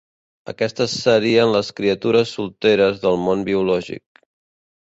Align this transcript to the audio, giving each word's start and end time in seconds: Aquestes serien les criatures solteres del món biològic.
Aquestes 0.53 0.95
serien 1.01 1.51
les 1.57 1.69
criatures 1.81 2.33
solteres 2.39 2.99
del 3.05 3.21
món 3.27 3.45
biològic. 3.51 4.27